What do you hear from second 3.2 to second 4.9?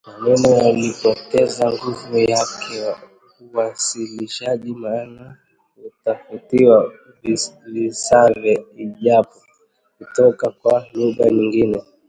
uwasilishaji